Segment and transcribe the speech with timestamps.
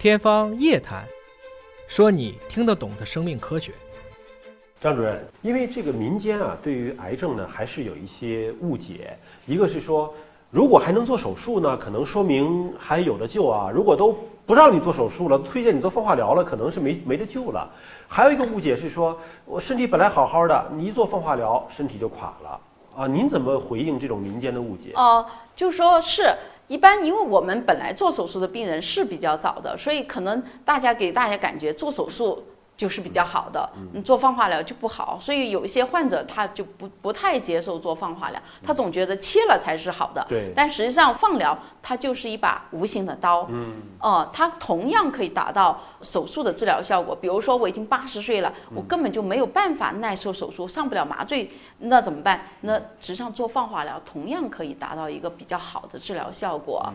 [0.00, 1.04] 天方夜谭，
[1.86, 3.74] 说你听得懂的生命科学。
[4.80, 9.14] 张主任，因为这个民间啊，对于癌症呢，还是有一些误解。
[9.44, 10.14] 一个是说，
[10.48, 14.16] 如果还能做手术呢，可能说明还有的救啊；如果都
[14.46, 17.70] 不让你做手术了，推荐你做放化疗了，可能是没没得救了。
[18.08, 19.14] 还有一个误解是说，
[19.44, 22.60] 我身体本来好好的，你一做放化疗，身体就垮了
[22.96, 23.06] 啊？
[23.06, 24.92] 您怎么回应这种民间的误解？
[24.94, 26.34] 哦，就说是。
[26.70, 32.44] 一般，因为我们本来做手术的病人是比较早的，所以可能大家给大家感觉做手术。
[32.80, 40.24] 就是比较好的，你做放化疗就不好，所以有一些患者他就不不太接受做放化疗，他总觉得切了才是好的。
[40.26, 40.50] 对。
[40.56, 47.14] 但实际上放疗它就是一把无形的刀，嗯，哦，它同样可以达到手术的治疗效果。
[47.14, 52.46] 比如说我已经八十岁了，我根本就没有办法耐受手术，上不了麻醉，那怎么办？
[52.62, 56.90] 那实际上做放化疗同样可以达到一个比较好的治疗效果。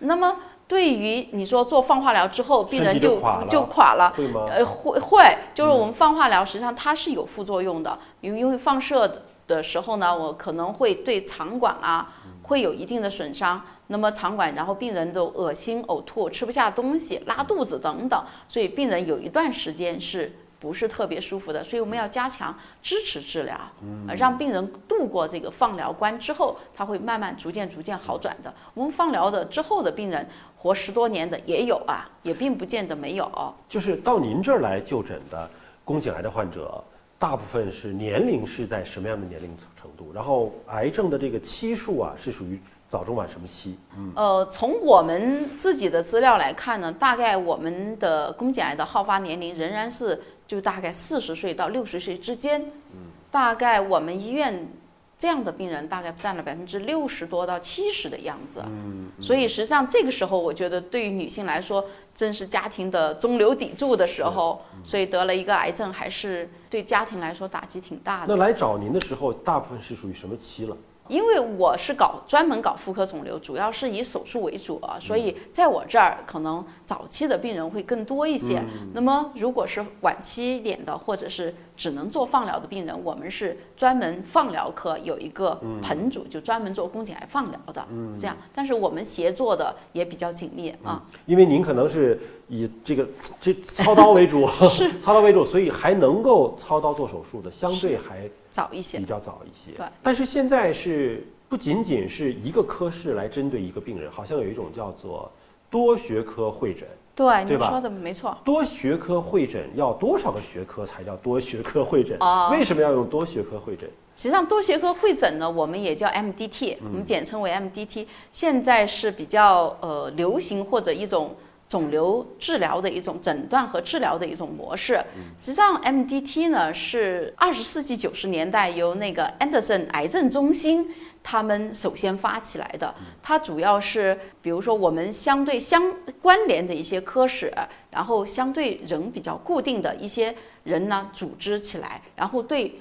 [0.00, 0.36] 那么。
[0.70, 4.46] 对于你说做放化疗之后，病人就就垮了，会吗？
[4.48, 12.14] 呃，会会，就是我们放化疗实际上它是有副作用的，因为因为放射的时候呢，我可能会对肠管啊
[12.44, 20.36] 会有一定的损伤，那么肠管然后病人都恶心、呕吐、吃不下东西、拉肚子等等，所以病人有一段时间是。
[20.60, 23.58] 不是特别舒服的，所以我们要加强支持治疗，
[24.06, 28.54] 呃，让病人度过这个放疗关之后，他会慢慢逐渐逐渐好转的。
[28.74, 33.54] 我们放疗的之后的病人活十多年的也有啊，也并不见得没有。
[33.66, 35.48] 就是到您这儿来就诊的
[35.82, 36.84] 宫颈癌的患者，
[37.18, 40.12] 大部分是年龄是在什么样的年龄程度？
[40.14, 42.60] 然后癌症的这个期数啊，是属于。
[42.90, 43.78] 早中晚什么期？
[43.96, 50.20] 嗯，呃，从我们自己的资料来看呢，大概我们的宫颈癌的好发年龄仍然是
[50.50, 52.60] 就大概四十岁到六十岁之间。
[52.60, 54.68] 嗯，大概我们医院
[55.16, 58.60] 这样的病人大概占了百分之六十多到七十的样子。
[58.66, 68.34] 嗯，所以实际上这个时候，我觉得对于女性来说，正是家庭的中流砥柱的时候，所以得了一个癌症，还是对家庭来说打击挺大的。
[68.34, 70.76] 那来找您的时候，大部分是属于什么期了？
[71.10, 78.62] 因为我是搞专门搞妇科肿瘤，主要是以手术为主啊，所以在我这儿可能早期的病人会更多一些。
[78.94, 87.82] 那么如果是晚期一点的，或者是只能做放疗的病人，我们是专门放疗科有一个盆组，就专门做宫颈癌放疗的，
[88.20, 88.36] 这样。
[88.52, 91.02] 但是我们协作的也比较紧密啊。
[91.24, 93.08] 因为您可能是以这个
[93.40, 98.28] 这操刀为主， 是 操刀为主，所以还能够操刀做手术的相对还。
[98.50, 99.74] 早一些，比较早一些。
[99.74, 105.32] 对，但是现在是不仅仅是一个科室来针对一个病人，好像有一种叫做
[105.70, 106.86] 多学科会诊。
[107.14, 108.36] 对，你说的没错。
[108.44, 112.16] 多学科会诊要多少个学科才叫多学科会诊？
[112.20, 113.88] 哦，为什么要用多学科会诊？
[114.16, 118.06] 实际上，多学科会诊呢，我们也叫 MDT，我们简称为 MDT。
[118.30, 121.34] 现在是比较呃流行或者一种。
[121.70, 125.00] 肿瘤治疗的一种诊断和治疗的一种模式。
[125.38, 130.92] 实际上，MDT 呢是二十世纪九十年代由那个 Anderson 癌症中心
[131.22, 132.92] 他们首先发起来的。
[133.22, 137.52] 它主要是，比如说我们相对相关联的一些科室，
[137.92, 142.74] 然后相对人比较固定的一些人呢组织起来，然后对。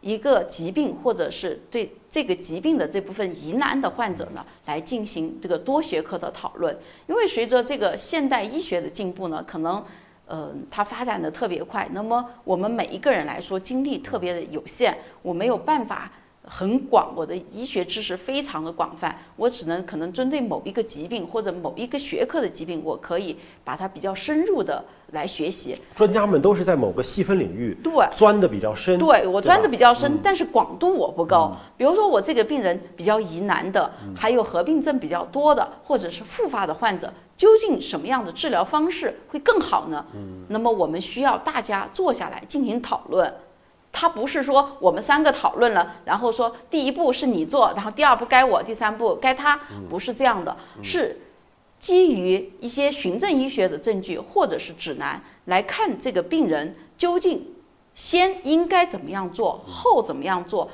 [0.00, 6.76] 一个疾病，或者是对这个疾病的这部分疑难的患者呢，来进行这个多学科的讨论。
[7.06, 9.84] 因为随着这个现代医学的进步呢，可能，
[10.26, 11.88] 呃，它发展的特别快。
[11.92, 16.10] 那么我们每一个人来说，精力特别的有限，我没有办法。
[16.48, 24.82] 很广，我的医学知识非常的广泛，我只能可能针对某一个疾病或者某一个学科的疾病，我可以把它比较深入的
[25.12, 25.76] 来学习。
[25.94, 31.54] 专家们都是在某个细分领域对钻的比较深，对我钻的比较深，但是广度我不高。
[31.76, 40.04] 比如说我这个病人比较疑难的，还有合并症比较多的，或者是复发的患者，究竟什么样的治疗方式会更好呢？
[40.14, 43.32] 嗯，那么我们需要大家坐下来进行讨论。
[43.92, 51.20] 他不是说我们三个讨论了，然后说第一步是你做，然后第二步该我，第三步该他，不是这样的，是
[51.78, 57.54] 基于一些循证医学的证据或者是指南来看这个病人究竟
[57.94, 60.70] 先应该怎么样做，后怎么样做，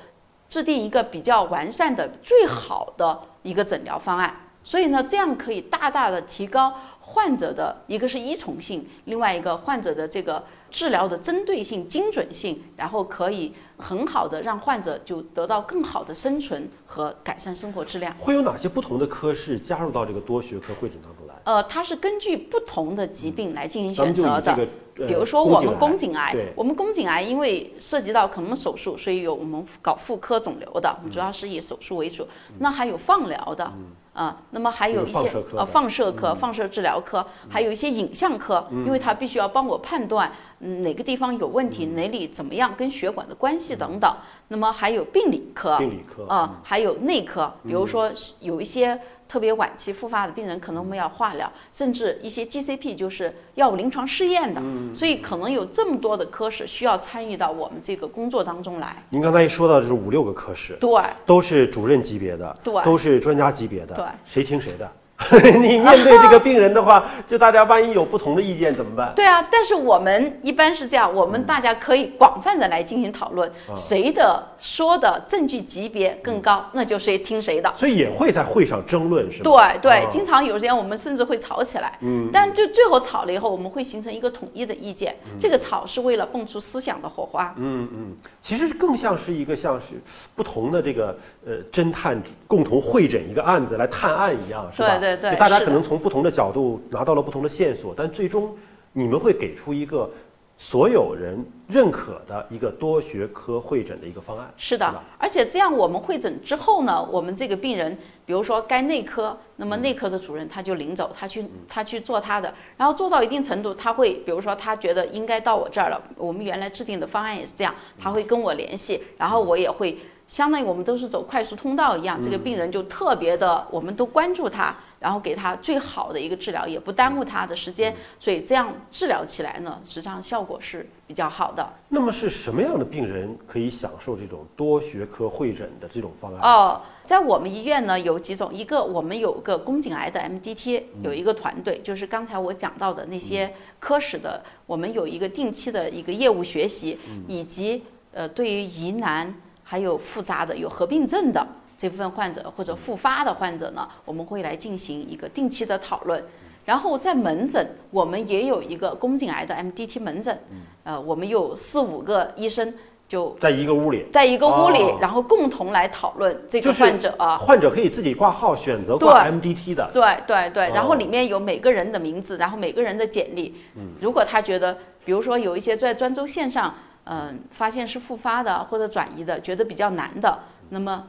[0.49, 4.41] 制定一个比较完善的、最好的一个诊疗方案。
[4.63, 6.75] 所以呢，这样可以大大的提高
[7.15, 10.45] 患者的一个是依从性，另外一个患者的这个。
[10.75, 18.13] 治疗的针对性、精准性，然后可以很好的让患者就得到更好的生存和改善生活质量。
[18.19, 21.35] 会有哪些不同的科室加入到这个多学科会诊当中来？
[21.45, 24.67] 呃，它是根据不同的疾病来进行选择的。
[25.07, 32.27] 比如说我们宫颈癌，我们宫颈癌因为涉及到可能手术，所以有我们搞妇科肿瘤的，主要是以手术为主。
[32.59, 33.73] 那还有放疗的。
[34.15, 40.31] 啊，那么还有一些放射科的呃放射科、放射治疗科，还有一些影像科，因为它必须要帮我判断
[40.61, 44.17] 嗯哪个地方有问题，哪里怎么样跟血管的关系等等。
[44.49, 48.99] 那么还有病理科，病理科啊、还有内科，比如说有一些
[49.35, 54.63] 特别晚期复发的病人，可能我们要化疗，甚至一些 GCP 就是药物临床试验的，
[54.95, 59.03] 所以可能有这么多的科室需要参与到我们这个工作当中来。
[59.11, 62.81] 您刚才一说到就是五六个科室，对，都是主任级别的，对。
[62.85, 64.05] 都是专家级别的，对。
[64.25, 64.89] 谁听谁的？
[65.31, 69.13] 你面对这个病人的话，就大家万一有不同的意见怎么办？
[69.15, 77.73] 对啊，但是我们一般是这样，我们大家可以广泛的来进行讨论，谁的说的证据级别更高，那就谁听谁的。
[77.77, 79.73] 所以也会在会上争论，是吧？
[79.79, 85.15] 对对啊，经常有时间我们甚至会吵起来，嗯，但就最后吵了以后，我们会形成一个统一的意见。
[85.39, 87.55] 这个吵是为了蹦出思想的火花。
[87.57, 89.95] 嗯嗯，其实更像是一个像是
[90.35, 91.17] 不同的这个
[91.47, 94.99] 呃侦探共同会诊一个案子来探案一样，是吧？
[94.99, 98.57] 对对对就大家可能从不同的角度拿到了不同的线索，但最终
[98.93, 100.11] 你们会给出一个
[100.57, 104.49] 所有人认可的一个多学科会诊的一个方案。
[104.57, 119.99] 是的吧，而且这样我们会诊之后呢，我们这个病人，比如说该内科，那么内科的主任他就领走，他去他去做他的，然后做到一定程度，他会比如说他觉得应该到我这儿了，我们原来制定的方案也是这样，他会跟我联系，然后我也会。
[120.27, 124.75] 相当于我们都是走快速通道一样，这个病人就特别的，我们都关注他，
[125.05, 131.69] 然后给他最好的一个治疗，也不耽误他的时间，所以这样治疗起来呢，实际上效果是比较好的。
[131.91, 136.41] 那么是什么样的病人可以享受这种多学科会诊的这种方案？
[136.41, 146.99] 哦，在我们医院呢有几种，一个我们有个宫颈癌的 MDT，有一个团队，就是刚才我讲到的那些科室的，我们有一个定期的一个业务学习，
[147.29, 147.83] 以及
[148.15, 151.47] 呃对于疑难还有复杂的有合并症的
[151.85, 156.25] 这部分患者或者复发的患者呢，我们会来进行一个定期的讨论。
[156.65, 160.43] 然后在门诊，我们也有一个宫颈癌的 MDT 门诊，
[160.83, 162.73] 呃，我们有四五个医生
[163.07, 167.37] 就在一个屋里，在一个屋里，哦然后共同来讨论这个患者啊。
[167.37, 169.91] 患者可以自己挂号选择挂 MDT 的。
[169.93, 173.55] 对对对，然后哦里面有每个人的名字，然后每个人的简历。
[173.77, 180.39] 嗯如果他觉得，比如说有一些在专州线上，嗯、发现是复发的或者转移的，觉得比较难的，
[180.71, 181.09] 那么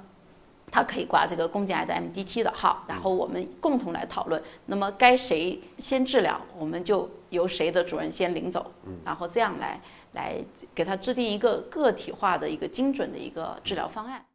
[0.71, 4.41] 他可以挂这个宫颈癌的 MDT 的号，然后我们共同来讨论。
[4.65, 8.71] 那么该谁先治疗，我们就由谁的主任先领走，
[9.03, 9.79] 然后这样来
[10.13, 10.35] 来
[10.73, 14.25] 给他制定一个个体化的一个精准的一个治疗方案。